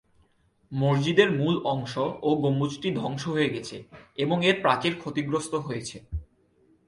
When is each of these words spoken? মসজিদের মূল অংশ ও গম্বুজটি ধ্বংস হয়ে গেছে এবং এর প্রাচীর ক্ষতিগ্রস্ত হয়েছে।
মসজিদের 0.71 1.29
মূল 1.31 1.55
অংশ 1.65 1.93
ও 2.21 2.29
গম্বুজটি 2.35 2.89
ধ্বংস 2.91 3.23
হয়ে 3.27 3.53
গেছে 3.55 3.77
এবং 4.17 4.37
এর 4.45 4.55
প্রাচীর 4.61 4.93
ক্ষতিগ্রস্ত 4.99 5.53
হয়েছে। 5.57 5.97